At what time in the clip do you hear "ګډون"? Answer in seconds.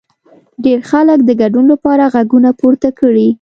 1.41-1.65